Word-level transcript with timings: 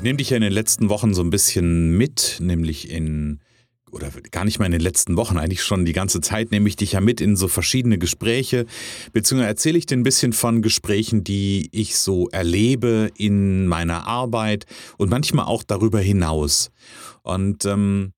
Ich 0.00 0.04
nehme 0.04 0.16
dich 0.16 0.30
ja 0.30 0.38
in 0.38 0.42
den 0.42 0.54
letzten 0.54 0.88
Wochen 0.88 1.12
so 1.12 1.20
ein 1.20 1.28
bisschen 1.28 1.94
mit, 1.98 2.38
nämlich 2.40 2.88
in 2.88 3.38
oder 3.90 4.10
gar 4.30 4.46
nicht 4.46 4.58
mal 4.58 4.64
in 4.64 4.72
den 4.72 4.80
letzten 4.80 5.18
Wochen, 5.18 5.36
eigentlich 5.36 5.62
schon 5.62 5.84
die 5.84 5.92
ganze 5.92 6.22
Zeit 6.22 6.52
nehme 6.52 6.70
ich 6.70 6.76
dich 6.76 6.92
ja 6.92 7.02
mit 7.02 7.20
in 7.20 7.36
so 7.36 7.48
verschiedene 7.48 7.98
Gespräche, 7.98 8.64
beziehungsweise 9.12 9.50
erzähle 9.50 9.76
ich 9.76 9.84
dir 9.84 9.98
ein 9.98 10.02
bisschen 10.02 10.32
von 10.32 10.62
Gesprächen, 10.62 11.22
die 11.22 11.68
ich 11.72 11.98
so 11.98 12.30
erlebe 12.30 13.10
in 13.18 13.66
meiner 13.66 14.06
Arbeit 14.06 14.64
und 14.96 15.10
manchmal 15.10 15.44
auch 15.44 15.62
darüber 15.62 16.00
hinaus. 16.00 16.70
Und 17.20 17.66
ähm, 17.66 18.14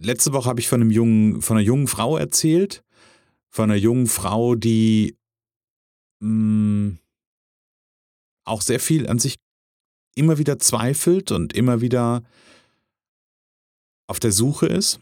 letzte 0.00 0.32
Woche 0.32 0.48
habe 0.48 0.60
ich 0.60 0.68
von 0.68 0.80
einem 0.80 0.90
jungen, 0.90 1.42
von 1.42 1.58
einer 1.58 1.66
jungen 1.66 1.86
Frau 1.86 2.16
erzählt, 2.16 2.82
von 3.50 3.70
einer 3.70 3.78
jungen 3.78 4.06
Frau, 4.06 4.54
die 4.54 5.18
mh, 6.20 6.30
mm, 6.30 6.98
auch 8.46 8.62
sehr 8.62 8.80
viel 8.80 9.06
an 9.06 9.18
sich 9.18 9.36
immer 10.16 10.38
wieder 10.38 10.58
zweifelt 10.58 11.30
und 11.30 11.52
immer 11.52 11.80
wieder 11.80 12.24
auf 14.08 14.18
der 14.18 14.32
Suche 14.32 14.66
ist. 14.66 15.00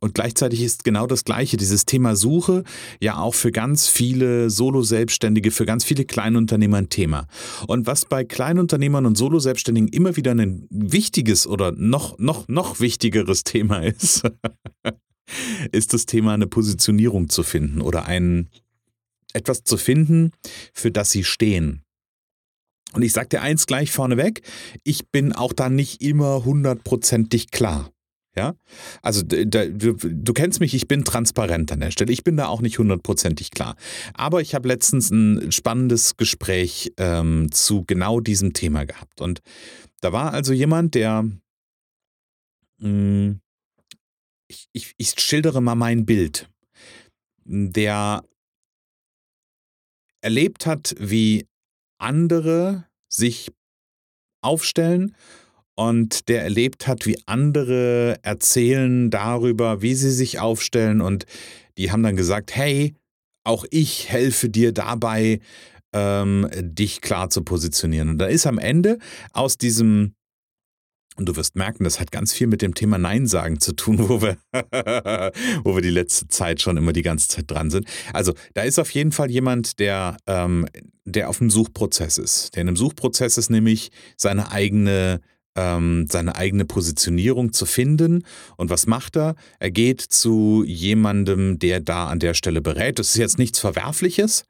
Und 0.00 0.14
gleichzeitig 0.14 0.60
ist 0.60 0.84
genau 0.84 1.06
das 1.06 1.24
Gleiche, 1.24 1.56
dieses 1.56 1.86
Thema 1.86 2.16
Suche, 2.16 2.64
ja 3.00 3.16
auch 3.16 3.34
für 3.34 3.50
ganz 3.50 3.88
viele 3.88 4.50
Solo-Selbstständige, 4.50 5.50
für 5.50 5.64
ganz 5.64 5.84
viele 5.84 6.04
Kleinunternehmer 6.04 6.76
ein 6.76 6.90
Thema. 6.90 7.26
Und 7.66 7.86
was 7.86 8.04
bei 8.04 8.22
Kleinunternehmern 8.24 9.06
und 9.06 9.16
Solo-Selbstständigen 9.16 9.88
immer 9.88 10.16
wieder 10.16 10.32
ein 10.32 10.66
wichtiges 10.70 11.46
oder 11.46 11.72
noch, 11.72 12.18
noch, 12.18 12.46
noch 12.48 12.78
wichtigeres 12.78 13.44
Thema 13.44 13.78
ist, 13.78 14.22
ist 15.72 15.94
das 15.94 16.04
Thema, 16.04 16.34
eine 16.34 16.46
Positionierung 16.46 17.30
zu 17.30 17.42
finden 17.42 17.80
oder 17.80 18.04
ein, 18.04 18.50
etwas 19.32 19.64
zu 19.64 19.78
finden, 19.78 20.32
für 20.74 20.90
das 20.90 21.10
sie 21.10 21.24
stehen. 21.24 21.85
Und 22.92 23.02
ich 23.02 23.12
sage 23.12 23.28
dir 23.28 23.42
eins 23.42 23.66
gleich 23.66 23.90
vorneweg, 23.90 24.42
ich 24.84 25.08
bin 25.08 25.32
auch 25.32 25.52
da 25.52 25.68
nicht 25.68 26.02
immer 26.02 26.44
hundertprozentig 26.44 27.50
klar. 27.50 27.90
Ja, 28.36 28.54
also 29.00 29.22
da, 29.22 29.64
du, 29.64 29.94
du, 29.94 30.32
kennst 30.34 30.60
mich, 30.60 30.74
ich 30.74 30.86
bin 30.86 31.04
transparent 31.04 31.72
an 31.72 31.80
der 31.80 31.90
Stelle. 31.90 32.12
Ich 32.12 32.22
bin 32.22 32.36
da 32.36 32.48
auch 32.48 32.60
nicht 32.60 32.78
hundertprozentig 32.78 33.50
klar. 33.50 33.76
Aber 34.12 34.42
ich 34.42 34.54
habe 34.54 34.68
letztens 34.68 35.10
ein 35.10 35.52
spannendes 35.52 36.18
Gespräch 36.18 36.92
ähm, 36.98 37.50
zu 37.50 37.84
genau 37.86 38.20
diesem 38.20 38.52
Thema 38.52 38.84
gehabt. 38.84 39.22
Und 39.22 39.40
da 40.02 40.12
war 40.12 40.34
also 40.34 40.52
jemand, 40.52 40.94
der, 40.94 41.22
mh, 41.22 42.88
hm, 42.88 43.40
ich, 44.48 44.68
ich, 44.72 44.92
ich 44.98 45.14
schildere 45.18 45.62
mal 45.62 45.74
mein 45.74 46.04
Bild, 46.04 46.50
der 47.46 48.22
erlebt 50.20 50.66
hat, 50.66 50.94
wie 50.98 51.46
andere 51.98 52.86
sich 53.08 53.52
aufstellen 54.42 55.14
und 55.74 56.28
der 56.28 56.42
erlebt 56.42 56.86
hat, 56.86 57.06
wie 57.06 57.18
andere 57.26 58.18
erzählen 58.22 59.10
darüber, 59.10 59.82
wie 59.82 59.94
sie 59.94 60.10
sich 60.10 60.38
aufstellen 60.38 61.00
und 61.00 61.26
die 61.78 61.90
haben 61.90 62.02
dann 62.02 62.16
gesagt, 62.16 62.54
hey, 62.54 62.94
auch 63.44 63.64
ich 63.70 64.08
helfe 64.08 64.48
dir 64.48 64.72
dabei, 64.72 65.40
ähm, 65.92 66.48
dich 66.54 67.00
klar 67.00 67.30
zu 67.30 67.42
positionieren. 67.42 68.08
Und 68.10 68.18
da 68.18 68.26
ist 68.26 68.46
am 68.46 68.58
Ende 68.58 68.98
aus 69.32 69.56
diesem 69.56 70.14
und 71.16 71.26
du 71.26 71.36
wirst 71.36 71.56
merken, 71.56 71.84
das 71.84 71.98
hat 72.00 72.12
ganz 72.12 72.32
viel 72.32 72.46
mit 72.46 72.62
dem 72.62 72.74
Thema 72.74 72.98
Nein 72.98 73.26
sagen 73.26 73.60
zu 73.60 73.72
tun, 73.74 73.98
wo 74.08 74.22
wir, 74.22 74.36
wo 75.64 75.74
wir 75.74 75.82
die 75.82 75.90
letzte 75.90 76.28
Zeit 76.28 76.60
schon 76.60 76.76
immer 76.76 76.92
die 76.92 77.02
ganze 77.02 77.28
Zeit 77.28 77.50
dran 77.50 77.70
sind. 77.70 77.86
Also 78.12 78.34
da 78.54 78.62
ist 78.62 78.78
auf 78.78 78.90
jeden 78.90 79.12
Fall 79.12 79.30
jemand, 79.30 79.78
der, 79.78 80.16
ähm, 80.26 80.66
der 81.04 81.28
auf 81.28 81.40
einem 81.40 81.50
Suchprozess 81.50 82.18
ist. 82.18 82.54
Der 82.54 82.62
in 82.62 82.68
einem 82.68 82.76
Suchprozess 82.76 83.38
ist 83.38 83.50
nämlich 83.50 83.90
seine 84.16 84.52
eigene 84.52 85.20
ähm, 85.56 86.06
seine 86.10 86.36
eigene 86.36 86.66
Positionierung 86.66 87.52
zu 87.52 87.64
finden. 87.64 88.24
Und 88.58 88.68
was 88.68 88.86
macht 88.86 89.16
er? 89.16 89.36
Er 89.58 89.70
geht 89.70 90.02
zu 90.02 90.62
jemandem, 90.66 91.58
der 91.58 91.80
da 91.80 92.08
an 92.08 92.18
der 92.18 92.34
Stelle 92.34 92.60
berät. 92.60 92.98
Das 92.98 93.08
ist 93.08 93.16
jetzt 93.16 93.38
nichts 93.38 93.58
Verwerfliches. 93.58 94.44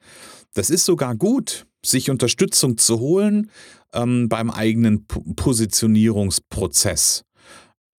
Das 0.54 0.68
ist 0.68 0.84
sogar 0.84 1.14
gut, 1.14 1.66
sich 1.84 2.10
Unterstützung 2.10 2.76
zu 2.76 2.98
holen 2.98 3.50
ähm, 3.96 4.28
beim 4.28 4.50
eigenen 4.50 5.06
P 5.06 5.20
Positionierungsprozess. 5.34 7.24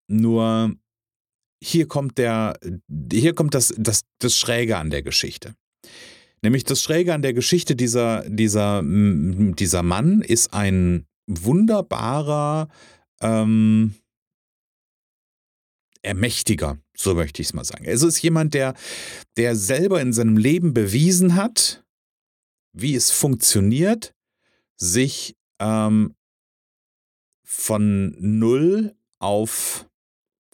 Nur 0.10 0.76
hier 1.62 1.88
kommt 1.88 2.18
der, 2.18 2.58
hier 3.12 3.34
kommt 3.34 3.54
das, 3.54 3.74
das, 3.78 4.02
das 4.20 4.38
Schräge 4.38 4.78
an 4.78 4.90
der 4.90 5.02
Geschichte. 5.02 5.56
Nämlich 6.44 6.64
das 6.64 6.82
Schräge 6.82 7.14
an 7.14 7.22
der 7.22 7.34
Geschichte 7.34 7.76
dieser, 7.76 8.24
dieser, 8.30 8.84
dieser 8.84 9.84
Mann 9.84 10.22
ist 10.22 10.54
ein 10.54 11.06
wunderbarer 11.28 12.70
ähm, 13.22 13.96
ermächtiger, 16.04 16.78
so 16.96 17.16
möchte 17.16 17.42
ich 17.42 17.50
es 17.50 17.54
mal 17.54 17.66
sagen. 17.66 17.86
Es 17.86 18.04
ist 18.04 18.22
jemand, 18.22 18.54
der, 18.54 18.76
der 19.36 19.56
selber 19.56 20.00
in 20.00 20.14
seinem 20.14 20.38
Leben 20.38 20.74
bewiesen 20.74 21.36
hat, 21.36 21.84
wie 22.72 22.96
es 22.96 23.12
funktioniert, 23.12 24.14
sich 24.80 25.36
ähm, 25.60 26.16
von 27.44 28.16
null 28.20 28.96
auf 29.20 29.88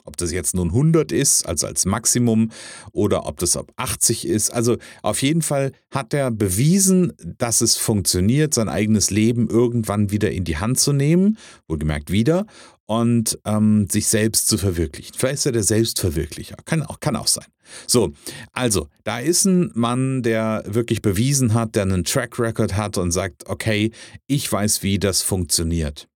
ob 0.06 0.18
das 0.18 0.32
jetzt 0.32 0.54
nun 0.56 0.70
100 0.70 1.12
ist, 1.12 1.48
also 1.48 1.68
als 1.68 1.86
Maximum, 1.86 2.52
oder 2.92 3.26
ob 3.26 3.40
das 3.40 3.56
ab 3.56 3.72
80 3.78 4.28
ist. 4.28 4.52
Also 4.52 4.78
auf 5.02 5.22
jeden 5.22 5.42
Fall 5.42 5.72
hat 5.92 6.14
er 6.14 6.30
bewiesen, 6.32 7.14
dass 7.38 7.62
es 7.62 7.78
funktioniert, 7.78 8.54
sein 8.54 8.70
eigenes 8.70 9.12
Leben 9.12 9.48
irgendwann 9.48 10.12
wieder 10.12 10.32
in 10.32 10.44
die 10.44 10.58
Hand 10.58 10.80
zu 10.80 10.94
nehmen, 10.94 11.38
wohlgemerkt 11.68 12.12
wieder, 12.12 12.46
und 12.86 13.40
ähm, 13.46 13.88
sich 13.90 14.08
selbst 14.08 14.48
zu 14.48 14.58
verwirklichen. 14.58 15.14
Vielleicht 15.18 15.36
ist 15.36 15.46
er 15.46 15.52
der 15.54 15.64
Selbstverwirklicher. 15.64 16.58
Kann 16.66 16.84
auch, 16.84 17.00
kann 17.00 17.16
auch 17.16 17.28
sein. 17.28 17.46
So, 17.88 18.14
also, 18.52 18.90
da 19.04 19.20
ist 19.20 19.46
ein 19.46 19.72
Mann, 19.74 20.22
der 20.22 20.64
wirklich 20.68 21.02
bewiesen 21.02 21.54
hat, 21.54 21.76
der 21.76 21.84
einen 21.84 22.04
Track 22.04 22.38
Record 22.40 22.76
hat 22.76 22.98
und 22.98 23.12
sagt, 23.12 23.48
okay, 23.48 23.92
ich 24.28 24.52
weiß, 24.52 24.84
wie 24.84 25.00
das 25.00 25.22
funktioniert. 25.22 26.08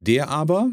Der 0.00 0.28
aber 0.28 0.70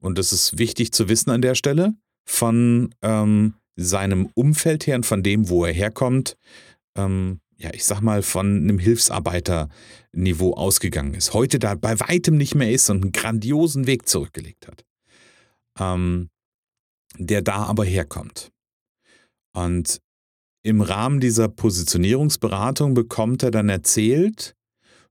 und 0.00 0.18
das 0.18 0.32
ist 0.32 0.58
wichtig 0.58 0.92
zu 0.92 1.08
wissen 1.08 1.30
an 1.30 1.42
der 1.42 1.54
Stelle, 1.54 1.94
von 2.24 2.94
ähm, 3.02 3.54
seinem 3.76 4.30
Umfeld 4.34 4.86
her 4.86 4.96
und 4.96 5.06
von 5.06 5.22
dem, 5.22 5.48
wo 5.48 5.64
er 5.64 5.72
herkommt, 5.72 6.36
ähm, 6.96 7.40
ja, 7.58 7.70
ich 7.74 7.84
sag 7.84 8.00
mal, 8.00 8.22
von 8.22 8.46
einem 8.46 8.78
Hilfsarbeiterniveau 8.78 10.54
ausgegangen 10.54 11.14
ist. 11.14 11.34
Heute 11.34 11.58
da 11.58 11.74
bei 11.74 11.98
weitem 12.00 12.36
nicht 12.36 12.54
mehr 12.54 12.70
ist 12.70 12.88
und 12.88 13.02
einen 13.02 13.12
grandiosen 13.12 13.86
Weg 13.86 14.08
zurückgelegt 14.08 14.68
hat. 14.68 14.84
Ähm, 15.78 16.30
der 17.16 17.42
da 17.42 17.64
aber 17.64 17.84
herkommt. 17.84 18.52
Und 19.54 20.00
im 20.62 20.80
Rahmen 20.80 21.20
dieser 21.20 21.48
Positionierungsberatung 21.48 22.94
bekommt 22.94 23.42
er 23.42 23.50
dann 23.50 23.68
erzählt, 23.68 24.54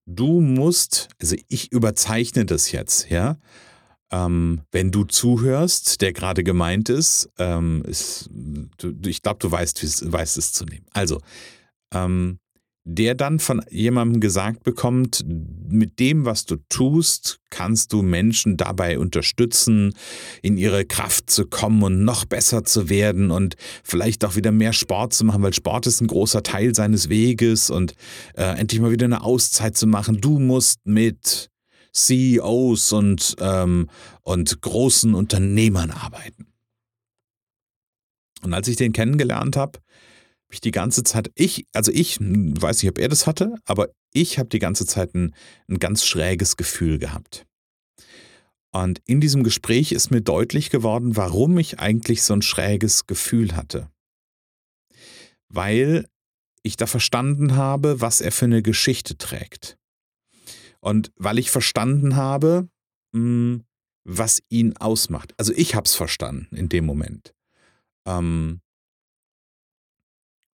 du 0.06 0.40
musst, 0.40 1.10
also 1.22 1.36
ich 1.48 1.72
überzeichne 1.72 2.46
das 2.46 2.72
jetzt, 2.72 3.10
ja, 3.10 3.38
ähm, 4.12 4.62
wenn 4.72 4.92
du 4.92 5.04
zuhörst, 5.04 6.02
der 6.02 6.14
gerade 6.14 6.44
gemeint 6.44 6.88
ist, 6.88 7.30
ähm, 7.38 7.84
ist 7.86 8.30
du, 8.30 8.94
ich 9.06 9.22
glaube, 9.22 9.40
du 9.40 9.52
weißt, 9.52 10.12
weißt 10.12 10.38
es 10.38 10.54
zu 10.54 10.64
nehmen. 10.66 10.86
Also, 10.94 11.20
ähm, 11.94 12.40
der 12.90 13.16
dann 13.16 13.40
von 13.40 13.62
jemandem 13.70 14.22
gesagt 14.22 14.64
bekommt, 14.64 15.26
mit 15.28 16.00
dem, 16.00 16.24
was 16.24 16.46
du 16.46 16.56
tust, 16.70 17.42
kannst 17.50 17.92
du 17.92 18.02
Menschen 18.02 18.56
dabei 18.56 18.98
unterstützen, 18.98 19.94
in 20.42 20.58
ihre 20.58 20.86
Kraft 20.86 21.30
zu 21.30 21.46
kommen 21.48 21.84
und 21.84 22.06
noch 22.06 22.24
besser 22.24 22.64
zu 22.64 22.88
werden 22.88 23.30
und 23.30 23.58
vielleicht 23.84 24.24
auch 24.24 24.38
wieder 24.38 24.54
mehr 24.54 24.72
Sport 24.72 25.14
zu 25.14 25.26
machen, 25.26 25.44
weil 25.44 25.54
Sport 25.54 25.86
ist 25.86 26.00
ein 26.00 26.08
großer 26.08 26.44
Teil 26.44 26.74
seines 26.74 27.10
Weges 27.10 27.70
und 27.70 27.94
äh, 28.36 28.58
endlich 28.58 28.80
mal 28.80 28.92
wieder 28.92 29.06
eine 29.06 29.22
Auszeit 29.22 29.76
zu 29.76 29.86
machen. 29.86 30.22
Du 30.22 30.40
musst 30.40 30.80
mit 30.86 31.50
CEOs 31.92 32.94
und, 32.94 33.36
ähm, 33.42 33.90
und 34.22 34.62
großen 34.62 35.14
Unternehmern 35.14 35.92
arbeiten. 35.92 36.48
Und 38.44 38.54
als 38.54 38.70
ich 38.70 38.78
den 38.78 38.94
kennengelernt 38.94 39.58
habe, 39.58 39.80
habe 39.80 39.87
ich 40.50 40.62
die 40.62 40.72
ganze 40.72 41.04
Zeit, 41.04 41.32
ich, 41.36 41.66
also 41.74 41.92
ich 41.92 42.20
weiß 42.20 42.82
nicht, 42.82 42.90
ob 42.90 43.00
er 43.00 43.10
das 43.10 43.28
hatte, 43.28 43.56
aber 43.66 43.90
ich 44.14 44.40
habe 44.40 44.50
die 44.50 44.60
ganze 44.60 44.86
Zeit 44.86 45.14
ein, 45.14 45.36
ein 45.68 45.80
ganz 45.80 46.06
schräges 46.06 46.58
Gefühl 46.58 47.00
gehabt. 47.00 47.46
Und 48.72 49.02
in 49.06 49.22
diesem 49.22 49.44
Gespräch 49.44 49.92
ist 49.92 50.12
mir 50.12 50.22
deutlich 50.22 50.70
geworden, 50.70 51.16
warum 51.16 51.58
ich 51.58 51.80
eigentlich 51.80 52.24
so 52.24 52.34
ein 52.34 52.42
schräges 52.42 53.08
Gefühl 53.08 53.56
hatte. 53.56 53.90
Weil 55.50 56.08
ich 56.64 56.78
da 56.78 56.86
verstanden 56.86 57.56
habe, 57.56 58.02
was 58.02 58.22
er 58.22 58.32
für 58.32 58.46
eine 58.46 58.62
Geschichte 58.62 59.18
trägt. 59.18 59.78
Und 60.80 61.12
weil 61.16 61.40
ich 61.40 61.50
verstanden 61.50 62.16
habe, 62.16 62.70
hm, 63.14 63.64
was 64.04 64.42
ihn 64.50 64.76
ausmacht. 64.78 65.34
Also 65.38 65.54
ich 65.54 65.76
habe 65.76 65.86
es 65.86 65.96
verstanden 65.96 66.56
in 66.56 66.70
dem 66.70 66.86
Moment. 66.86 67.34
Ähm, 68.06 68.62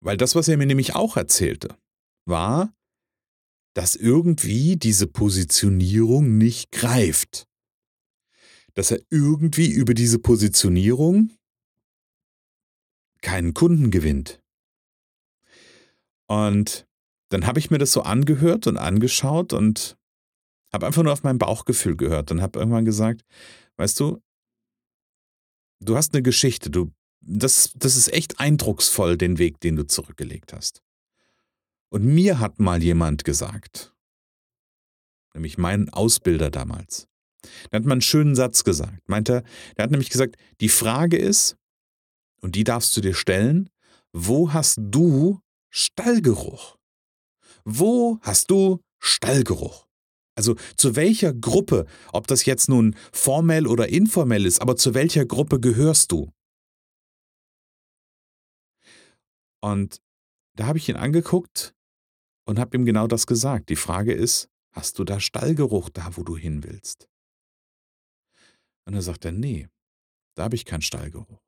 weil 0.03 0.17
das, 0.17 0.35
was 0.35 0.49
er 0.49 0.57
mir 0.57 0.67
nämlich 0.67 0.95
auch 0.95 1.17
erzählte, 1.17 1.77
war, 2.27 2.75
dass 3.75 3.97
irgendwie 3.97 4.77
diese 4.77 5.07
Positionierung 5.07 6.37
nicht 6.37 6.71
greift. 6.73 7.47
Dass 8.75 8.91
er 8.91 9.01
irgendwie 9.11 9.71
über 9.71 9.95
diese 9.95 10.19
Positionierung 10.19 11.31
keinen 13.23 13.55
Kunden 13.55 13.91
gewinnt. 13.91 14.43
Und 16.27 16.87
dann 17.31 17.47
habe 17.47 17.61
ich 17.61 17.71
mir 17.71 17.79
das 17.79 17.93
so 17.93 18.03
angehört 18.03 18.67
und 18.67 18.77
angeschaut 18.77 19.53
und 19.53 19.97
habe 20.73 20.87
einfach 20.87 21.03
nur 21.03 21.13
auf 21.13 21.23
mein 21.23 21.39
Bauchgefühl 21.39 21.97
gehört 21.97 22.31
und 22.31 22.43
habe 22.43 22.59
irgendwann 22.59 22.85
gesagt, 22.85 23.23
weißt 23.77 24.01
du, 24.01 24.23
du 25.81 25.97
hast 25.97 26.15
eine 26.15 26.23
Geschichte, 26.23 26.71
du, 26.71 26.93
das, 27.23 27.73
das 27.75 27.97
ist 27.97 28.13
echt 28.13 28.41
eindrucksvoll, 28.41 29.17
den 29.17 29.39
Weg, 29.39 29.61
den 29.61 29.77
du 29.77 29.87
zurückgelegt 29.87 30.53
hast. 30.53 30.83
Und 31.89 32.05
mir 32.05 32.39
hat 32.39 32.59
mal 32.59 32.83
jemand 32.83 33.25
gesagt, 33.25 33.95
nämlich 35.35 35.59
mein 35.59 35.89
Ausbilder 35.91 36.51
damals, 36.51 37.09
der 37.71 37.79
hat 37.81 37.87
mal 37.87 37.93
einen 37.93 38.03
schönen 38.03 38.35
Satz 38.35 38.65
gesagt. 38.65 39.09
Meint 39.09 39.29
er, 39.29 39.43
der 39.77 39.85
hat 39.85 39.91
nämlich 39.91 40.11
gesagt, 40.11 40.37
die 40.61 40.69
Frage 40.69 41.17
ist, 41.17 41.57
und 42.41 42.57
die 42.57 42.65
darfst 42.65 42.97
du 42.97 43.01
dir 43.01 43.15
stellen, 43.15 43.71
wo 44.13 44.53
hast 44.53 44.79
du 44.81 45.41
Stallgeruch? 45.71 46.77
Wo 47.65 48.19
hast 48.23 48.51
du 48.51 48.81
Stallgeruch? 48.99 49.87
Also 50.35 50.57
zu 50.77 50.97
welcher 50.97 51.33
Gruppe, 51.33 51.87
ob 52.13 52.27
das 52.27 52.45
jetzt 52.47 52.69
nun 52.69 52.97
formell 53.13 53.67
oder 53.67 53.89
informell 53.89 54.47
ist, 54.47 54.61
aber 54.61 54.77
zu 54.77 54.95
welcher 54.95 55.25
Gruppe 55.25 55.61
gehörst 55.61 56.11
du? 56.11 56.33
Und 59.63 60.03
da 60.57 60.67
habe 60.67 60.79
ich 60.79 60.89
ihn 60.89 60.97
angeguckt 60.97 61.75
und 62.45 62.59
habe 62.59 62.77
ihm 62.77 62.85
genau 62.85 63.07
das 63.07 63.27
gesagt. 63.27 63.69
Die 63.69 63.77
Frage 63.77 64.13
ist, 64.13 64.51
hast 64.73 64.99
du 64.99 65.05
da 65.05 65.21
Stallgeruch 65.21 65.89
da, 65.91 66.17
wo 66.17 66.23
du 66.23 66.37
hin 66.37 66.65
willst? 66.65 67.09
Und 68.85 68.95
er 68.95 69.03
sagt 69.03 69.25
er, 69.25 69.33
nee, 69.33 69.69
da 70.35 70.45
habe 70.45 70.57
ich 70.57 70.65
keinen 70.65 70.83
Stallgeruch. 70.83 71.41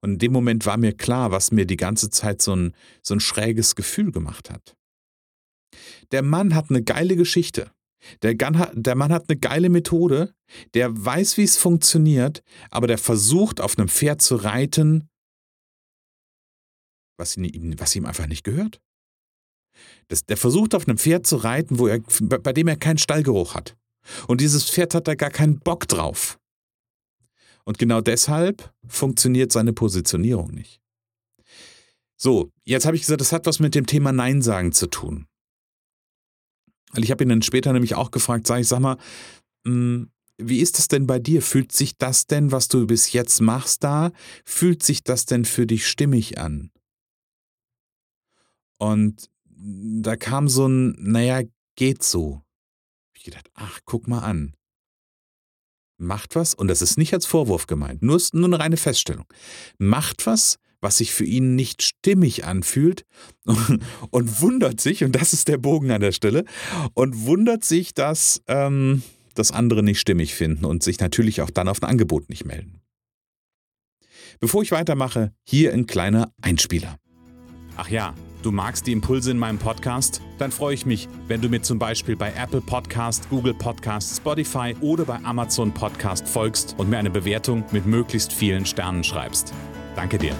Und 0.00 0.12
in 0.12 0.18
dem 0.18 0.32
Moment 0.32 0.66
war 0.66 0.76
mir 0.76 0.96
klar, 0.96 1.30
was 1.30 1.50
mir 1.50 1.66
die 1.66 1.76
ganze 1.76 2.10
Zeit 2.10 2.42
so 2.42 2.54
ein, 2.54 2.74
so 3.02 3.14
ein 3.14 3.20
schräges 3.20 3.74
Gefühl 3.74 4.12
gemacht 4.12 4.50
hat. 4.50 4.76
Der 6.12 6.22
Mann 6.22 6.54
hat 6.54 6.70
eine 6.70 6.82
geile 6.82 7.16
Geschichte. 7.16 7.70
Der, 8.22 8.34
der 8.34 8.94
Mann 8.94 9.12
hat 9.12 9.28
eine 9.28 9.38
geile 9.38 9.68
Methode. 9.68 10.34
Der 10.74 10.92
weiß, 11.04 11.36
wie 11.36 11.42
es 11.42 11.56
funktioniert, 11.56 12.42
aber 12.70 12.86
der 12.86 12.98
versucht, 12.98 13.60
auf 13.60 13.78
einem 13.78 13.88
Pferd 13.88 14.22
zu 14.22 14.36
reiten, 14.36 15.08
was 17.16 17.36
ihm, 17.36 17.78
was 17.78 17.94
ihm 17.96 18.06
einfach 18.06 18.26
nicht 18.26 18.44
gehört. 18.44 18.80
Das, 20.08 20.24
der 20.24 20.36
versucht, 20.36 20.74
auf 20.74 20.86
einem 20.86 20.98
Pferd 20.98 21.26
zu 21.26 21.36
reiten, 21.36 21.78
wo 21.78 21.88
er, 21.88 22.00
bei 22.00 22.52
dem 22.52 22.68
er 22.68 22.76
keinen 22.76 22.98
Stallgeruch 22.98 23.54
hat. 23.54 23.76
Und 24.28 24.40
dieses 24.40 24.68
Pferd 24.68 24.94
hat 24.94 25.08
da 25.08 25.14
gar 25.14 25.30
keinen 25.30 25.58
Bock 25.58 25.88
drauf. 25.88 26.38
Und 27.64 27.78
genau 27.78 28.00
deshalb 28.00 28.72
funktioniert 28.86 29.50
seine 29.50 29.72
Positionierung 29.72 30.50
nicht. 30.50 30.80
So, 32.16 32.50
jetzt 32.64 32.86
habe 32.86 32.96
ich 32.96 33.02
gesagt, 33.02 33.20
das 33.20 33.32
hat 33.32 33.46
was 33.46 33.58
mit 33.58 33.74
dem 33.74 33.86
Thema 33.86 34.12
Nein 34.12 34.42
sagen 34.42 34.72
zu 34.72 34.86
tun. 34.86 35.26
Weil 36.92 37.04
ich 37.04 37.10
habe 37.10 37.24
ihn 37.24 37.30
dann 37.30 37.42
später 37.42 37.72
nämlich 37.72 37.94
auch 37.94 38.10
gefragt, 38.10 38.46
sag 38.46 38.60
ich, 38.60 38.68
sag 38.68 38.80
mal, 38.80 38.98
hm, 39.66 40.10
wie 40.38 40.60
ist 40.60 40.78
das 40.78 40.88
denn 40.88 41.06
bei 41.06 41.18
dir? 41.18 41.42
Fühlt 41.42 41.72
sich 41.72 41.96
das 41.96 42.26
denn, 42.26 42.52
was 42.52 42.68
du 42.68 42.86
bis 42.86 43.12
jetzt 43.12 43.40
machst 43.40 43.84
da, 43.84 44.12
fühlt 44.44 44.82
sich 44.82 45.02
das 45.02 45.26
denn 45.26 45.44
für 45.44 45.66
dich 45.66 45.86
stimmig 45.86 46.38
an? 46.38 46.70
Und 48.84 49.30
da 50.02 50.14
kam 50.16 50.48
so 50.48 50.66
ein, 50.68 50.94
naja, 50.98 51.40
geht 51.76 52.02
so. 52.02 52.42
Ich 53.16 53.24
gedacht, 53.24 53.48
ach, 53.54 53.80
guck 53.86 54.06
mal 54.08 54.18
an. 54.18 54.54
Macht 55.96 56.34
was, 56.34 56.52
und 56.52 56.68
das 56.68 56.82
ist 56.82 56.98
nicht 56.98 57.14
als 57.14 57.24
Vorwurf 57.24 57.66
gemeint, 57.66 58.02
nur, 58.02 58.20
nur 58.32 58.44
eine 58.46 58.58
reine 58.58 58.76
Feststellung. 58.76 59.24
Macht 59.78 60.26
was, 60.26 60.58
was 60.80 60.98
sich 60.98 61.12
für 61.12 61.24
ihn 61.24 61.54
nicht 61.54 61.82
stimmig 61.82 62.44
anfühlt 62.44 63.06
und 64.10 64.40
wundert 64.42 64.82
sich, 64.82 65.02
und 65.02 65.12
das 65.12 65.32
ist 65.32 65.48
der 65.48 65.56
Bogen 65.56 65.90
an 65.90 66.02
der 66.02 66.12
Stelle, 66.12 66.44
und 66.92 67.24
wundert 67.24 67.64
sich, 67.64 67.94
dass 67.94 68.42
ähm, 68.48 69.02
das 69.34 69.50
andere 69.50 69.82
nicht 69.82 70.00
stimmig 70.00 70.34
finden 70.34 70.66
und 70.66 70.82
sich 70.82 71.00
natürlich 71.00 71.40
auch 71.40 71.50
dann 71.50 71.68
auf 71.68 71.82
ein 71.82 71.88
Angebot 71.88 72.28
nicht 72.28 72.44
melden. 72.44 72.82
Bevor 74.40 74.62
ich 74.62 74.72
weitermache, 74.72 75.32
hier 75.42 75.72
ein 75.72 75.86
kleiner 75.86 76.34
Einspieler. 76.42 76.98
Ach 77.76 77.88
ja, 77.88 78.14
du 78.44 78.52
magst 78.52 78.86
die 78.86 78.92
Impulse 78.92 79.30
in 79.30 79.38
meinem 79.38 79.58
Podcast? 79.58 80.20
Dann 80.38 80.52
freue 80.52 80.74
ich 80.74 80.84
mich, 80.84 81.08
wenn 81.28 81.40
du 81.40 81.48
mir 81.48 81.62
zum 81.62 81.78
Beispiel 81.78 82.14
bei 82.14 82.30
Apple 82.34 82.60
Podcast, 82.60 83.28
Google 83.30 83.54
Podcast, 83.54 84.18
Spotify 84.18 84.76
oder 84.82 85.06
bei 85.06 85.16
Amazon 85.24 85.72
Podcast 85.72 86.28
folgst 86.28 86.74
und 86.76 86.90
mir 86.90 86.98
eine 86.98 87.10
Bewertung 87.10 87.64
mit 87.72 87.86
möglichst 87.86 88.32
vielen 88.32 88.66
Sternen 88.66 89.02
schreibst. 89.02 89.54
Danke 89.96 90.18
dir. 90.18 90.34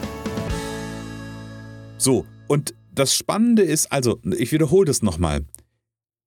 So, 1.97 2.27
und 2.47 2.75
das 2.93 3.15
Spannende 3.15 3.63
ist, 3.63 3.91
also, 3.91 4.21
ich 4.37 4.53
wiederhole 4.53 4.85
das 4.85 5.03
nochmal. 5.03 5.47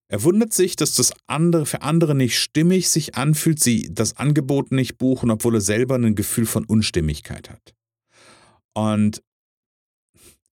Er 0.10 0.24
wundert 0.24 0.54
sich, 0.54 0.76
dass 0.78 0.96
das 0.96 1.12
andere 1.28 1.66
für 1.66 1.84
andere 1.84 2.16
nicht 2.16 2.40
stimmig 2.40 2.90
sich 2.90 3.16
anfühlt, 3.16 3.60
sie 3.60 3.90
das 3.92 4.18
Angebot 4.18 4.72
nicht 4.72 4.98
buchen, 4.98 5.30
obwohl 5.30 5.56
er 5.56 5.62
selber 5.62 5.96
ein 5.96 6.16
Gefühl 6.16 6.46
von 6.46 6.66
Unstimmigkeit 6.66 7.50
hat. 7.50 7.76
Und 8.74 9.22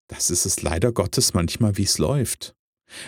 das 0.09 0.31
ist 0.31 0.47
es 0.47 0.63
leider 0.63 0.93
Gottes 0.93 1.35
manchmal, 1.35 1.77
wie 1.77 1.85
es 1.85 1.99
läuft. 1.99 2.55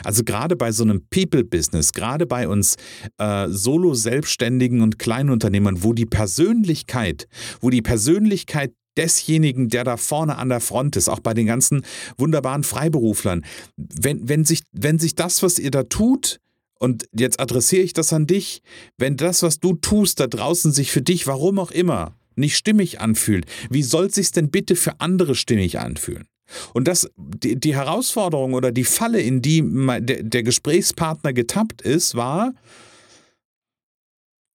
Also 0.05 0.25
gerade 0.25 0.57
bei 0.57 0.73
so 0.73 0.83
einem 0.83 1.07
People-Business, 1.09 1.93
gerade 1.93 2.27
bei 2.27 2.47
uns 2.47 2.77
äh, 3.19 3.49
Solo-Selbstständigen 3.49 4.83
und 4.83 4.99
Kleinunternehmern, 4.99 5.83
wo 5.83 5.93
die 5.93 6.07
Persönlichkeit, 6.07 7.29
wo 7.61 7.71
die 7.71 7.83
Persönlichkeit 7.83 8.73
desjenigen, 8.97 9.69
der 9.69 9.85
da 9.85 9.97
vorne 9.97 10.37
an 10.37 10.49
der 10.49 10.61
Front 10.61 10.97
ist, 10.97 11.09
auch 11.09 11.21
bei 11.21 11.33
den 11.33 11.47
ganzen 11.47 11.83
wunderbaren 12.19 12.65
Freiberuflern. 12.65 13.45
Wenn, 13.77 14.29
wenn, 14.29 14.45
sich, 14.45 14.63
wenn 14.73 14.99
sich 14.99 15.15
das, 15.15 15.43
was 15.43 15.59
ihr 15.59 15.71
da 15.71 15.85
tut, 15.85 16.39
und 16.79 17.07
jetzt 17.15 17.41
adressiere 17.41 17.83
ich 17.83 17.93
das 17.93 18.13
an 18.13 18.27
dich, 18.27 18.63
wenn 18.97 19.17
das, 19.17 19.43
was 19.43 19.61
du 19.61 19.75
tust, 19.75 20.19
da 20.19 20.27
draußen 20.27 20.73
sich 20.73 20.91
für 20.91 21.03
dich, 21.03 21.27
warum 21.27 21.59
auch 21.59 21.71
immer, 21.71 22.17
nicht 22.37 22.57
stimmig 22.57 23.01
anfühlt, 23.01 23.45
wie 23.69 23.83
soll 23.83 24.07
es 24.07 24.15
sich 24.15 24.33
denn 24.33 24.51
bitte 24.51 24.77
für 24.77 24.99
andere 24.99 25.35
stimmig 25.35 25.79
anfühlen? 25.79 26.27
Und 26.75 26.89
das, 26.89 27.09
die, 27.17 27.59
die 27.59 27.75
Herausforderung 27.75 28.55
oder 28.55 28.73
die 28.73 28.85
Falle, 28.85 29.21
in 29.21 29.43
die 29.43 29.63
der, 29.63 30.23
der 30.23 30.43
Gesprächspartner 30.43 31.33
getappt 31.33 31.83
ist, 31.83 32.15
war, 32.15 32.55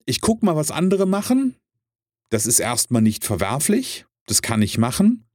ich 0.06 0.22
gucke 0.22 0.46
mal, 0.46 0.56
was 0.56 0.72
andere 0.72 1.06
machen. 1.06 1.56
Das 2.30 2.46
ist 2.46 2.60
erstmal 2.60 3.02
nicht 3.02 3.24
verwerflich 3.24 4.06
das 4.25 4.42
kann 4.42 4.62
ich 4.62 4.78
machen 4.78 5.25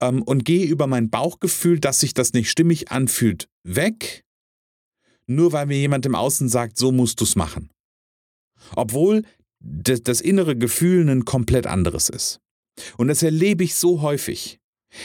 ähm, 0.00 0.22
und 0.22 0.44
gehe 0.44 0.66
über 0.66 0.86
mein 0.86 1.10
Bauchgefühl, 1.10 1.78
dass 1.80 2.00
sich 2.00 2.14
das 2.14 2.32
nicht 2.32 2.50
stimmig 2.50 2.90
anfühlt, 2.90 3.48
weg, 3.62 4.24
nur 5.26 5.52
weil 5.52 5.66
mir 5.66 5.78
jemand 5.78 6.06
im 6.06 6.14
Außen 6.14 6.48
sagt, 6.48 6.78
so 6.78 6.92
musst 6.92 7.20
du 7.20 7.24
es 7.24 7.36
machen. 7.36 7.70
Obwohl 8.74 9.22
das, 9.60 10.02
das 10.02 10.20
innere 10.20 10.56
Gefühl 10.56 11.08
ein 11.08 11.24
komplett 11.24 11.66
anderes 11.66 12.08
ist. 12.08 12.40
Und 12.96 13.08
das 13.08 13.22
erlebe 13.22 13.64
ich 13.64 13.74
so 13.74 14.00
häufig. 14.00 14.59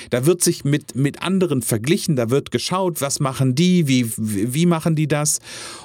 Da 0.09 0.25
wird 0.25 0.43
sich 0.43 0.65
mit, 0.65 0.95
mit 0.95 1.21
anderen 1.21 1.61
verglichen, 1.61 2.15
da 2.15 2.29
wird 2.29 2.51
geschaut, 2.51 3.01
was 3.01 3.19
machen 3.19 3.55
die, 3.55 3.87
wie, 3.87 4.11
wie 4.17 4.65
machen 4.65 4.95
die 4.95 5.07
das. 5.07 5.39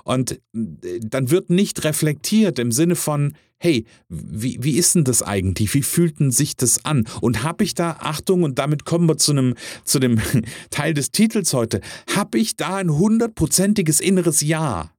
Und 0.05 0.41
äh, 0.55 1.01
dann 1.01 1.31
wird 1.31 1.51
nicht 1.51 1.85
reflektiert 1.85 2.59
im 2.59 2.73
Sinne 2.73 2.97
von, 2.97 3.35
hey, 3.59 3.85
wie, 4.09 4.59
wie 4.63 4.77
ist 4.77 4.95
denn 4.95 5.05
das 5.05 5.23
eigentlich? 5.23 5.75
Wie 5.75 5.83
fühlt 5.83 6.19
denn 6.19 6.31
sich 6.31 6.57
das 6.57 6.85
an? 6.85 7.07
Und 7.21 7.43
habe 7.43 7.63
ich 7.63 7.75
da, 7.75 7.99
Achtung, 8.01 8.43
und 8.43 8.59
damit 8.59 8.85
kommen 8.85 9.07
wir 9.09 9.19
zu, 9.19 9.33
einem, 9.33 9.55
zu 9.85 9.99
dem 9.99 10.21
Teil 10.71 10.95
des 10.95 11.11
Titels 11.11 11.53
heute, 11.53 11.81
habe 12.15 12.39
ich 12.39 12.57
da 12.57 12.77
ein 12.77 12.91
hundertprozentiges 12.91 14.01
inneres 14.01 14.41
Ja? 14.41 14.95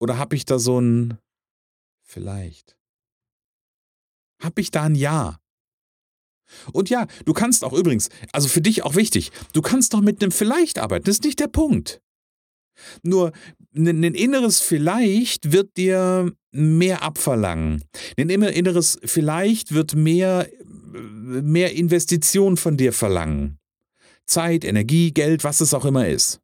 Oder 0.00 0.16
habe 0.16 0.34
ich 0.34 0.46
da 0.46 0.58
so 0.58 0.80
ein 0.80 1.18
vielleicht? 2.02 2.76
Habe 4.42 4.62
ich 4.62 4.70
da 4.70 4.84
ein 4.84 4.94
Ja? 4.94 5.39
Und 6.72 6.90
ja, 6.90 7.06
du 7.24 7.32
kannst 7.32 7.64
auch 7.64 7.72
übrigens, 7.72 8.08
also 8.32 8.48
für 8.48 8.60
dich 8.60 8.84
auch 8.84 8.94
wichtig, 8.94 9.32
du 9.52 9.62
kannst 9.62 9.94
doch 9.94 10.00
mit 10.00 10.22
einem 10.22 10.32
Vielleicht 10.32 10.78
arbeiten, 10.78 11.04
das 11.04 11.16
ist 11.16 11.24
nicht 11.24 11.40
der 11.40 11.48
Punkt. 11.48 12.00
Nur 13.02 13.32
ein 13.74 14.02
inneres 14.02 14.60
Vielleicht 14.60 15.52
wird 15.52 15.76
dir 15.76 16.32
mehr 16.50 17.02
abverlangen. 17.02 17.84
Ein 18.16 18.30
inneres 18.30 18.98
Vielleicht 19.04 19.72
wird 19.72 19.94
mehr, 19.94 20.48
mehr 20.92 21.74
Investition 21.74 22.56
von 22.56 22.76
dir 22.76 22.92
verlangen. 22.92 23.58
Zeit, 24.26 24.64
Energie, 24.64 25.12
Geld, 25.12 25.44
was 25.44 25.60
es 25.60 25.74
auch 25.74 25.84
immer 25.84 26.08
ist. 26.08 26.40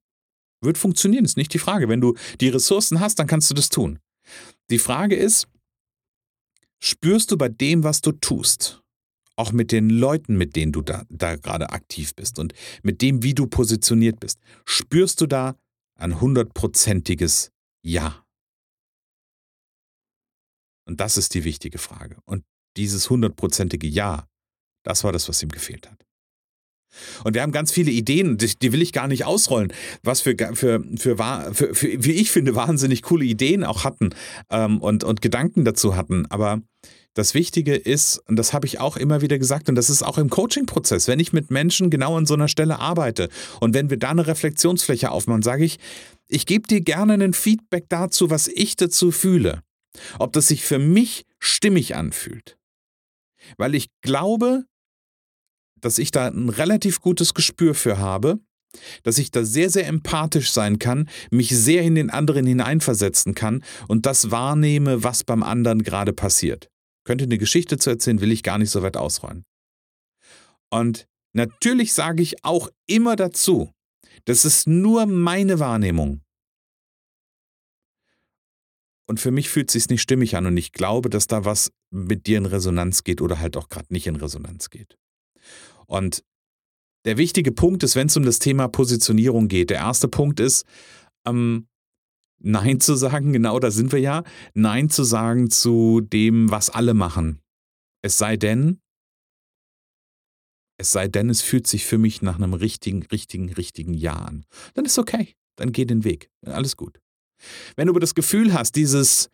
Wird 0.61 0.79
funktionieren, 0.79 1.25
ist 1.25 1.37
nicht 1.37 1.55
die 1.55 1.59
Frage. 1.59 1.89
Wenn 1.89 2.01
du 2.01 2.15
die 2.41 2.49
Ressourcen 2.49 3.01
hast, 3.01 3.19
dann 3.19 3.27
kannst 3.27 3.51
du 3.51 3.55
das 3.55 3.69
tun. 3.69 3.99
Die 4.71 4.79
Frage 4.79 5.15
ist, 5.15 5.47
spürst 6.81 7.31
du 7.31 7.37
bei 7.37 7.49
dem, 7.49 7.85
was 7.85 8.01
du 8.01 8.13
tust, 8.13 8.83
auch 9.37 9.52
mit 9.52 9.71
den 9.71 9.90
Leuten, 9.90 10.37
mit 10.37 10.57
denen 10.57 10.73
du 10.73 10.83
da, 10.83 11.05
da 11.09 11.37
gerade 11.37 11.71
aktiv 11.71 12.14
bist 12.14 12.38
und 12.38 12.55
mit 12.83 13.02
dem, 13.02 13.23
wie 13.23 13.35
du 13.35 13.47
positioniert 13.47 14.19
bist, 14.19 14.40
spürst 14.64 15.21
du 15.21 15.26
da 15.26 15.57
ein 15.99 16.21
hundertprozentiges 16.21 17.52
Ja? 17.83 18.25
Und 20.87 21.00
das 21.00 21.16
ist 21.16 21.35
die 21.35 21.45
wichtige 21.45 21.78
Frage. 21.78 22.16
Und 22.25 22.45
dieses 22.76 23.11
hundertprozentige 23.11 23.87
Ja, 23.87 24.26
das 24.85 25.05
war 25.05 25.12
das, 25.12 25.28
was 25.28 25.43
ihm 25.43 25.49
gefehlt 25.49 25.90
hat. 25.90 26.07
Und 27.25 27.35
wir 27.35 27.43
haben 27.43 27.52
ganz 27.52 27.73
viele 27.73 27.90
Ideen, 27.90 28.38
die, 28.38 28.73
will 28.73 28.81
ich 28.81 28.93
gar 28.93 29.09
nicht 29.09 29.25
ausrollen, 29.25 29.73
was 30.02 30.21
für, 30.21 30.37
für, 30.55 30.83
für, 30.97 31.16
für, 31.52 31.75
für 31.75 32.05
wie 32.05 32.12
ich 32.12 32.31
finde, 32.31 32.55
wahnsinnig 32.55 33.02
coole 33.02 33.25
Ideen 33.25 33.64
auch 33.64 33.85
hatten 33.85 34.11
ähm, 34.50 34.81
und, 34.81 35.05
und 35.05 35.21
Gedanken 35.21 35.64
dazu 35.64 35.97
hatten. 35.97 36.26
Aber 36.26 36.62
das 37.16 37.32
Wichtige 37.32 37.75
ist, 37.75 38.18
und 38.28 38.37
das 38.37 38.52
habe 38.52 38.66
ich 38.66 38.78
auch 38.78 38.99
immer 38.99 39.23
wieder 39.23 39.38
gesagt, 39.38 39.70
und 39.70 39.75
das 39.75 39.88
ist 39.88 40.02
auch 40.02 40.18
im 40.18 40.28
Coaching-Prozess, 40.28 41.08
wenn 41.08 41.18
ich 41.18 41.32
mit 41.32 41.50
Menschen 41.50 41.88
genau 41.88 42.14
an 42.14 42.26
so 42.26 42.35
einer 42.35 42.46
Stelle 42.46 42.78
arbeite 42.78 43.30
und 43.58 43.73
wenn 43.73 43.88
wir 43.88 43.96
da 43.96 44.11
eine 44.11 44.26
Reflexionsfläche 44.26 45.11
aufmachen, 45.11 45.42
sage 45.42 45.64
ich, 45.64 45.78
ich 46.28 46.44
gebe 46.44 46.68
dir 46.68 46.82
gerne 46.82 47.14
ein 47.14 47.32
Feedback 47.32 47.87
dazu, 47.88 48.28
was 48.28 48.49
ich 48.49 48.76
dazu 48.76 49.12
fühle. 49.12 49.62
Ob 50.18 50.35
das 50.35 50.49
sich 50.49 50.62
für 50.62 50.78
mich 50.78 51.25
stimmig 51.38 51.96
anfühlt. 51.96 52.58
Weil 53.56 53.75
ich 53.75 53.88
glaube, 54.02 54.64
dass 55.80 55.96
ich 55.96 56.11
da 56.11 56.26
ein 56.26 56.50
relativ 56.50 57.00
gutes 57.00 57.32
Gespür 57.32 57.75
für 57.75 57.96
habe, 57.96 58.40
dass 59.04 59.16
ich 59.16 59.30
da 59.30 59.42
sehr, 59.42 59.70
sehr 59.70 59.87
empathisch 59.87 60.50
sein 60.50 60.78
kann, 60.78 61.08
mich 61.30 61.49
sehr 61.49 61.82
in 61.82 61.94
den 61.94 62.11
anderen 62.11 62.44
hineinversetzen 62.44 63.35
kann 63.35 63.64
und 63.88 64.04
das 64.04 64.30
wahrnehme, 64.30 65.02
was 65.02 65.25
beim 65.25 65.42
anderen 65.42 65.82
gerade 65.82 66.12
passiert. 66.12 66.68
Könnte 67.07 67.25
eine 67.25 67.39
Geschichte 67.39 67.79
zu 67.79 67.89
erzählen, 67.89 68.21
will 68.21 68.33
ich 68.33 68.43
gar 68.43 68.59
nicht 68.59 68.71
so 68.71 68.83
weit 68.83 68.97
ausräumen. 68.97 69.45
Und 70.71 71.07
natürlich 71.33 71.93
sage 71.93 72.21
ich 72.21 72.45
auch 72.45 72.69
immer 72.89 73.15
dazu, 73.15 73.71
das 74.25 74.45
ist 74.45 74.67
nur 74.67 75.07
meine 75.07 75.61
Wahrnehmung. 75.61 76.21
Und 79.09 79.21
für 79.21 79.31
mich 79.31 79.49
fühlt 79.49 79.69
es 79.69 79.75
sich 79.75 79.89
nicht 79.89 80.03
stimmig 80.03 80.35
an 80.35 80.47
und 80.47 80.57
ich 80.57 80.73
glaube, 80.73 81.09
dass 81.09 81.29
da 81.29 81.45
was 81.45 81.71
mit 81.93 82.27
dir 82.27 82.39
in 82.39 82.47
Resonanz 82.47 83.05
geht 83.05 83.21
oder 83.21 83.39
halt 83.39 83.57
auch 83.57 83.69
gerade 83.69 83.87
nicht 83.91 84.09
in 84.09 84.17
Resonanz 84.17 84.69
geht. 84.69 84.99
Und 85.87 86.25
der 87.05 87.19
wichtige 87.19 87.53
Punkt 87.53 87.85
ist, 87.85 87.95
wenn 87.95 88.09
es 88.09 88.17
um 88.17 88.25
das 88.25 88.41
Thema 88.41 88.67
Positionierung 88.67 89.47
geht, 89.47 89.71
der 89.71 89.77
erste 89.77 90.09
Punkt 90.09 90.41
ist, 90.41 90.67
ähm, 91.25 91.69
Nein 92.47 92.79
zu 92.79 92.95
sagen, 92.95 93.33
genau 93.33 93.59
da 93.59 93.73
sind 93.73 93.91
wir 93.91 93.99
ja, 93.99 94.23
Nein 94.55 94.88
zu 94.88 95.03
sagen 95.03 95.50
zu 95.50 96.00
dem, 96.00 96.49
was 96.50 96.71
alle 96.71 96.95
machen. 96.95 97.41
Es 98.03 98.19
sei 98.19 98.37
denn, 98.37 98.81
es 100.79 100.93
sei 100.93 101.09
denn, 101.09 101.29
es 101.29 101.43
fühlt 101.43 101.67
sich 101.67 101.85
für 101.87 101.99
mich 101.99 102.23
nach 102.23 102.37
einem 102.37 102.55
richtigen, 102.55 103.03
richtigen, 103.05 103.53
richtigen 103.53 103.95
Ja 103.95 104.12
an. 104.12 104.47
Dann 104.75 104.85
ist 104.85 104.97
okay, 104.97 105.35
dann 105.57 105.73
geh 105.73 105.87
den 105.87 106.05
Weg, 106.05 106.31
alles 106.45 106.76
gut. 106.76 107.00
Wenn 107.75 107.87
du 107.87 107.93
aber 107.93 108.00
das 108.00 108.15
Gefühl 108.15 108.55
hast, 108.55 108.76
dieses, 108.76 109.29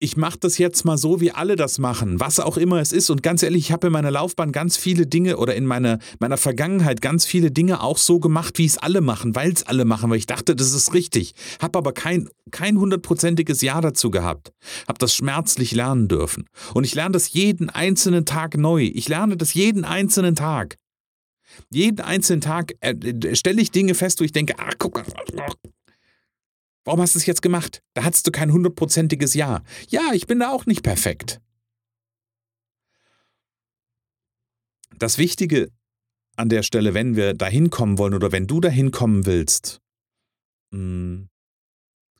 ich 0.00 0.16
mache 0.16 0.38
das 0.38 0.58
jetzt 0.58 0.84
mal 0.84 0.96
so, 0.96 1.20
wie 1.20 1.32
alle 1.32 1.56
das 1.56 1.78
machen, 1.78 2.20
was 2.20 2.38
auch 2.38 2.56
immer 2.56 2.80
es 2.80 2.92
ist. 2.92 3.10
Und 3.10 3.22
ganz 3.22 3.42
ehrlich, 3.42 3.66
ich 3.66 3.72
habe 3.72 3.88
in 3.88 3.92
meiner 3.92 4.10
Laufbahn 4.10 4.52
ganz 4.52 4.76
viele 4.76 5.06
Dinge 5.06 5.38
oder 5.38 5.56
in 5.56 5.66
meiner, 5.66 5.98
meiner 6.20 6.36
Vergangenheit 6.36 7.00
ganz 7.00 7.26
viele 7.26 7.50
Dinge 7.50 7.82
auch 7.82 7.98
so 7.98 8.20
gemacht, 8.20 8.58
wie 8.58 8.66
es 8.66 8.78
alle 8.78 9.00
machen, 9.00 9.34
weil 9.34 9.52
es 9.52 9.64
alle 9.64 9.84
machen, 9.84 10.10
weil 10.10 10.18
ich 10.18 10.26
dachte, 10.26 10.54
das 10.54 10.72
ist 10.72 10.94
richtig. 10.94 11.34
Habe 11.60 11.78
aber 11.78 11.92
kein 11.92 12.28
kein 12.50 12.78
hundertprozentiges 12.78 13.60
Ja 13.60 13.80
dazu 13.80 14.10
gehabt. 14.10 14.52
Habe 14.86 14.98
das 14.98 15.14
schmerzlich 15.14 15.72
lernen 15.72 16.08
dürfen. 16.08 16.46
Und 16.74 16.84
ich 16.84 16.94
lerne 16.94 17.12
das 17.12 17.32
jeden 17.32 17.68
einzelnen 17.68 18.24
Tag 18.24 18.56
neu. 18.56 18.84
Ich 18.94 19.08
lerne 19.08 19.36
das 19.36 19.54
jeden 19.54 19.84
einzelnen 19.84 20.34
Tag. 20.34 20.76
Jeden 21.70 22.00
einzelnen 22.00 22.40
Tag 22.40 22.74
äh, 22.80 23.34
stelle 23.34 23.60
ich 23.60 23.70
Dinge 23.70 23.94
fest, 23.94 24.20
wo 24.20 24.24
ich 24.24 24.32
denke, 24.32 24.54
ach, 24.58 24.74
guck 24.78 24.94
mal, 24.96 25.04
Warum 26.88 27.02
hast 27.02 27.14
du 27.14 27.18
es 27.18 27.26
jetzt 27.26 27.42
gemacht? 27.42 27.82
Da 27.92 28.02
hattest 28.02 28.26
du 28.26 28.30
kein 28.30 28.50
hundertprozentiges 28.50 29.34
Ja. 29.34 29.62
Ja, 29.90 30.14
ich 30.14 30.26
bin 30.26 30.40
da 30.40 30.50
auch 30.50 30.64
nicht 30.64 30.82
perfekt. 30.82 31.38
Das 34.96 35.18
Wichtige 35.18 35.70
an 36.36 36.48
der 36.48 36.62
Stelle, 36.62 36.94
wenn 36.94 37.14
wir 37.14 37.34
da 37.34 37.44
hinkommen 37.44 37.98
wollen 37.98 38.14
oder 38.14 38.32
wenn 38.32 38.46
du 38.46 38.62
da 38.62 38.70
hinkommen 38.70 39.26
willst, 39.26 39.82
hm, 40.72 41.28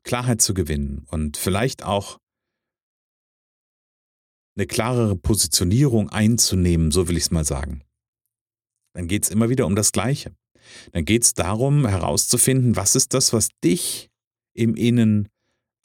Klarheit 0.03 0.39
zu 0.39 0.53
gewinnen 0.53 1.07
und 1.09 1.37
vielleicht 1.37 1.83
auch 1.83 2.19
eine 4.55 4.67
klarere 4.67 5.15
Positionierung 5.15 6.09
einzunehmen, 6.09 6.91
so 6.91 7.07
will 7.07 7.17
ich 7.17 7.23
es 7.23 7.31
mal 7.31 7.43
sagen. 7.43 7.83
Dann 8.93 9.07
geht 9.07 9.23
es 9.23 9.31
immer 9.31 9.49
wieder 9.49 9.65
um 9.65 9.75
das 9.75 9.91
Gleiche. 9.91 10.35
Dann 10.91 11.05
geht 11.05 11.23
es 11.23 11.33
darum 11.33 11.87
herauszufinden, 11.87 12.75
was 12.75 12.95
ist 12.95 13.15
das, 13.15 13.33
was 13.33 13.49
dich 13.63 14.08
im 14.59 14.75
Innen 14.75 15.29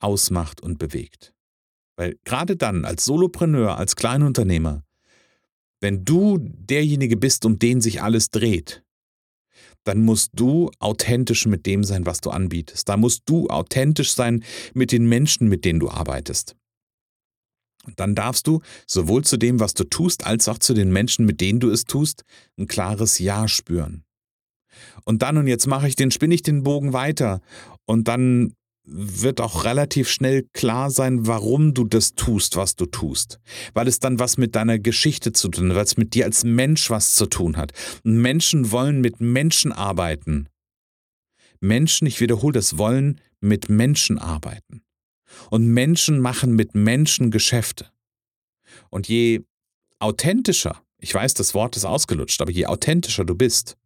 ausmacht 0.00 0.60
und 0.60 0.78
bewegt. 0.78 1.32
Weil 1.96 2.18
gerade 2.24 2.56
dann, 2.56 2.84
als 2.84 3.04
Solopreneur, 3.04 3.78
als 3.78 3.94
Kleinunternehmer, 3.94 4.82
wenn 5.80 6.04
du 6.04 6.38
derjenige 6.38 7.16
bist, 7.16 7.44
um 7.44 7.58
den 7.58 7.80
sich 7.80 8.02
alles 8.02 8.30
dreht, 8.30 8.82
dann 9.84 10.02
musst 10.04 10.32
du 10.34 10.70
authentisch 10.78 11.46
mit 11.46 11.66
dem 11.66 11.84
sein, 11.84 12.06
was 12.06 12.20
du 12.20 12.30
anbietest. 12.30 12.88
Da 12.88 12.96
musst 12.96 13.22
du 13.26 13.48
authentisch 13.48 14.14
sein 14.14 14.42
mit 14.72 14.92
den 14.92 15.06
Menschen, 15.08 15.48
mit 15.48 15.64
denen 15.64 15.78
du 15.78 15.90
arbeitest. 15.90 16.56
Und 17.84 18.00
dann 18.00 18.14
darfst 18.14 18.46
du 18.46 18.60
sowohl 18.86 19.24
zu 19.24 19.36
dem, 19.36 19.60
was 19.60 19.74
du 19.74 19.84
tust, 19.84 20.26
als 20.26 20.48
auch 20.48 20.58
zu 20.58 20.72
den 20.72 20.90
Menschen, 20.90 21.26
mit 21.26 21.40
denen 21.40 21.60
du 21.60 21.70
es 21.70 21.84
tust, 21.84 22.24
ein 22.58 22.66
klares 22.66 23.18
Ja 23.18 23.46
spüren. 23.46 24.04
Und 25.04 25.22
dann, 25.22 25.36
und 25.36 25.46
jetzt 25.46 25.66
mache 25.66 25.86
ich 25.86 25.96
den, 25.96 26.10
spinne 26.10 26.34
ich 26.34 26.42
den 26.42 26.62
Bogen 26.62 26.94
weiter. 26.94 27.40
Und 27.84 28.08
dann 28.08 28.54
wird 28.84 29.40
auch 29.40 29.64
relativ 29.64 30.10
schnell 30.10 30.46
klar 30.52 30.90
sein, 30.90 31.26
warum 31.26 31.72
du 31.72 31.84
das 31.84 32.14
tust, 32.14 32.56
was 32.56 32.76
du 32.76 32.86
tust. 32.86 33.40
Weil 33.72 33.88
es 33.88 33.98
dann 33.98 34.18
was 34.18 34.36
mit 34.36 34.54
deiner 34.54 34.78
Geschichte 34.78 35.32
zu 35.32 35.48
tun 35.48 35.70
hat, 35.70 35.76
weil 35.76 35.84
es 35.84 35.96
mit 35.96 36.14
dir 36.14 36.26
als 36.26 36.44
Mensch 36.44 36.90
was 36.90 37.14
zu 37.14 37.26
tun 37.26 37.56
hat. 37.56 37.72
Und 38.04 38.18
Menschen 38.18 38.70
wollen 38.70 39.00
mit 39.00 39.20
Menschen 39.20 39.72
arbeiten. 39.72 40.48
Menschen, 41.60 42.06
ich 42.06 42.20
wiederhole 42.20 42.52
das, 42.52 42.76
wollen 42.76 43.20
mit 43.40 43.68
Menschen 43.70 44.18
arbeiten. 44.18 44.82
Und 45.50 45.66
Menschen 45.66 46.20
machen 46.20 46.54
mit 46.54 46.74
Menschen 46.74 47.30
Geschäfte. 47.30 47.90
Und 48.90 49.08
je 49.08 49.44
authentischer, 49.98 50.82
ich 50.98 51.14
weiß, 51.14 51.34
das 51.34 51.54
Wort 51.54 51.76
ist 51.76 51.84
ausgelutscht, 51.84 52.40
aber 52.42 52.50
je 52.50 52.66
authentischer 52.66 53.24
du 53.24 53.34
bist, 53.34 53.76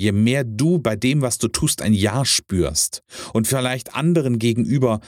je 0.00 0.12
mehr 0.12 0.44
du 0.44 0.78
bei 0.78 0.96
dem, 0.96 1.20
was 1.20 1.36
du 1.36 1.48
tust, 1.48 1.82
ein 1.82 1.92
Ja 1.92 2.24
spürst 2.24 3.02
und 3.34 3.46
vielleicht 3.46 3.94
anderen 3.94 4.38
gegenüber 4.38 5.00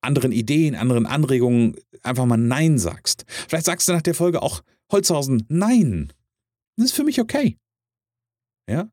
anderen 0.00 0.32
Ideen, 0.32 0.74
anderen 0.74 1.04
Anregungen 1.04 1.76
einfach 2.02 2.24
mal 2.24 2.38
Nein 2.38 2.78
sagst. 2.78 3.26
Vielleicht 3.28 3.66
sagst 3.66 3.88
du 3.88 3.92
nach 3.92 4.00
der 4.00 4.14
Folge 4.14 4.40
auch 4.40 4.62
Holzhausen 4.90 5.44
Nein. 5.48 6.14
Das 6.76 6.86
ist 6.86 6.92
für 6.92 7.04
mich 7.04 7.20
okay. 7.20 7.58
Ja? 8.70 8.90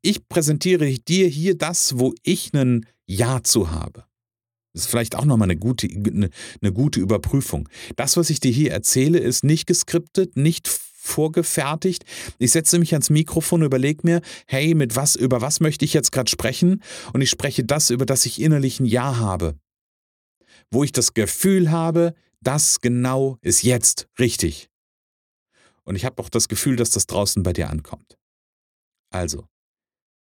Ich 0.00 0.28
präsentiere 0.28 0.90
dir 0.90 1.28
hier 1.28 1.58
das, 1.58 1.98
wo 1.98 2.14
ich 2.22 2.54
ein 2.54 2.86
Ja 3.06 3.42
zu 3.42 3.70
habe. 3.70 4.06
Das 4.72 4.84
ist 4.84 4.90
vielleicht 4.90 5.14
auch 5.14 5.26
nochmal 5.26 5.50
eine 5.50 5.58
gute, 5.58 5.88
eine, 5.88 6.30
eine 6.62 6.72
gute 6.72 7.00
Überprüfung. 7.00 7.68
Das, 7.96 8.16
was 8.16 8.30
ich 8.30 8.40
dir 8.40 8.52
hier 8.52 8.72
erzähle, 8.72 9.18
ist 9.18 9.44
nicht 9.44 9.66
geskriptet, 9.66 10.36
nicht 10.36 10.68
vorgefertigt. 11.06 12.04
Ich 12.38 12.52
setze 12.52 12.78
mich 12.78 12.92
ans 12.92 13.10
Mikrofon, 13.10 13.62
überlege 13.62 14.00
mir, 14.02 14.20
hey, 14.46 14.74
mit 14.74 14.96
was, 14.96 15.16
über 15.16 15.40
was 15.40 15.60
möchte 15.60 15.84
ich 15.84 15.92
jetzt 15.92 16.12
gerade 16.12 16.30
sprechen? 16.30 16.82
Und 17.12 17.20
ich 17.20 17.30
spreche 17.30 17.64
das, 17.64 17.90
über 17.90 18.06
das 18.06 18.26
ich 18.26 18.40
innerlich 18.40 18.80
ein 18.80 18.86
Ja 18.86 19.18
habe. 19.18 19.56
Wo 20.70 20.84
ich 20.84 20.92
das 20.92 21.14
Gefühl 21.14 21.70
habe, 21.70 22.14
das 22.40 22.80
genau 22.80 23.38
ist 23.40 23.62
jetzt 23.62 24.08
richtig. 24.18 24.68
Und 25.84 25.96
ich 25.96 26.04
habe 26.04 26.20
auch 26.22 26.28
das 26.28 26.48
Gefühl, 26.48 26.76
dass 26.76 26.90
das 26.90 27.06
draußen 27.06 27.42
bei 27.42 27.52
dir 27.52 27.70
ankommt. 27.70 28.18
Also, 29.10 29.46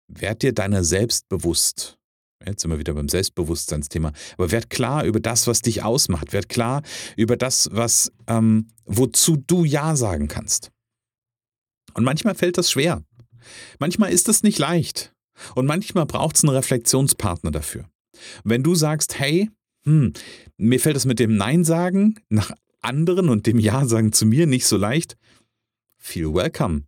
werd 0.08 0.42
dir 0.42 0.52
deiner 0.52 0.84
selbst 0.84 1.28
bewusst. 1.28 1.98
Jetzt 2.46 2.62
sind 2.62 2.70
wir 2.70 2.78
wieder 2.78 2.94
beim 2.94 3.08
Selbstbewusstseinsthema. 3.08 4.12
Aber 4.36 4.50
werd 4.50 4.68
klar 4.68 5.04
über 5.04 5.20
das, 5.20 5.46
was 5.46 5.62
dich 5.62 5.82
ausmacht. 5.82 6.32
Werd 6.32 6.48
klar 6.48 6.82
über 7.16 7.36
das, 7.36 7.68
was, 7.72 8.12
ähm, 8.26 8.68
wozu 8.84 9.36
du 9.36 9.64
Ja 9.64 9.96
sagen 9.96 10.28
kannst. 10.28 10.70
Und 11.94 12.04
manchmal 12.04 12.34
fällt 12.34 12.58
das 12.58 12.70
schwer. 12.70 13.02
Manchmal 13.78 14.12
ist 14.12 14.28
das 14.28 14.42
nicht 14.42 14.58
leicht. 14.58 15.12
Und 15.54 15.66
manchmal 15.66 16.06
braucht 16.06 16.36
es 16.36 16.44
einen 16.44 16.54
Reflexionspartner 16.54 17.50
dafür. 17.50 17.88
Wenn 18.44 18.62
du 18.62 18.74
sagst, 18.74 19.18
hey, 19.18 19.50
hm, 19.84 20.12
mir 20.56 20.80
fällt 20.80 20.96
es 20.96 21.06
mit 21.06 21.18
dem 21.18 21.36
Nein 21.36 21.64
sagen 21.64 22.20
nach 22.28 22.52
anderen 22.80 23.28
und 23.28 23.46
dem 23.46 23.58
Ja 23.58 23.86
sagen 23.86 24.12
zu 24.12 24.26
mir 24.26 24.46
nicht 24.46 24.66
so 24.66 24.76
leicht, 24.76 25.16
feel 25.98 26.34
welcome. 26.34 26.82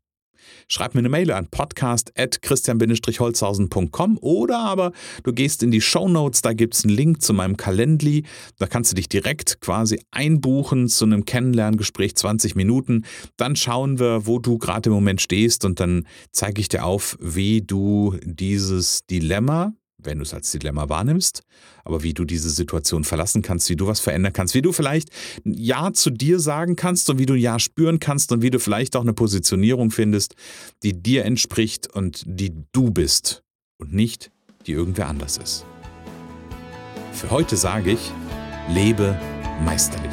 Schreib 0.69 0.95
mir 0.95 1.01
eine 1.01 1.09
Mail 1.09 1.33
an 1.33 1.49
podcast.christian-holzhausen.com 1.49 4.19
oder 4.21 4.59
aber 4.59 4.93
du 5.23 5.33
gehst 5.33 5.63
in 5.63 5.71
die 5.71 5.81
Show 5.81 6.09
Notes, 6.09 6.43
da 6.43 6.53
gibt 6.53 6.75
es 6.75 6.85
einen 6.85 6.95
Link 6.95 7.23
zu 7.23 7.33
meinem 7.33 7.57
Calendly. 7.57 8.25
Da 8.59 8.67
kannst 8.67 8.93
du 8.93 8.97
dich 8.97 9.09
direkt 9.09 9.61
quasi 9.61 10.01
einbuchen 10.11 10.89
zu 10.89 11.05
einem 11.05 11.25
Kennenlerngespräch, 11.25 12.17
20 12.17 12.57
Minuten. 12.57 13.05
Dann 13.37 13.57
schauen 13.57 13.99
wir, 13.99 14.27
wo 14.27 14.39
du 14.39 14.59
gerade 14.59 14.91
im 14.91 14.95
Moment 14.95 15.21
stehst 15.21 15.65
und 15.65 15.81
dann 15.81 16.07
zeige 16.33 16.61
ich 16.61 16.69
dir 16.69 16.85
auf, 16.85 17.17
wie 17.21 17.63
du 17.63 18.17
dieses 18.23 19.07
Dilemma, 19.07 19.73
wenn 20.03 20.19
du 20.19 20.25
es 20.25 20.35
als 20.35 20.51
Dilemma 20.51 20.89
wahrnimmst, 20.89 21.43
aber 21.85 22.03
wie 22.03 22.15
du 22.15 22.25
diese 22.25 22.51
Situation 22.51 23.05
verlassen 23.05 23.43
kannst, 23.43 23.69
wie 23.71 23.77
du 23.77 23.87
was 23.87 24.01
verändern 24.01 24.33
kannst, 24.33 24.55
wie 24.55 24.63
du 24.63 24.73
vielleicht 24.73 25.09
Ja 25.45 25.93
zu 25.93 26.11
dir 26.11 26.41
sagen 26.41 26.77
kannst 26.77 27.11
und 27.11 27.19
wie 27.19 27.27
du 27.27 27.35
Ja 27.35 27.59
spüren 27.59 28.01
kannst 28.01 28.33
und 28.33 28.43
wie 28.43 28.51
du 28.51 28.59
vielleicht 28.59 28.97
auch 28.97 29.03
eine 29.03 29.13
Positionierung 29.13 29.91
findest, 29.91 30.35
die 30.83 30.93
dir 30.93 31.25
entspricht 31.25 31.93
und 31.93 32.23
die 32.27 32.53
du 32.73 32.91
bist 32.91 33.43
und 33.79 33.93
nicht 33.93 34.31
die 34.67 34.73
irgendwer 34.73 35.09
anders 35.09 35.37
ist. 35.39 35.65
Für 37.13 37.31
heute 37.31 37.57
sage 37.57 37.93
ich, 37.93 38.13
lebe 38.69 39.19
meisterlich. 39.65 40.13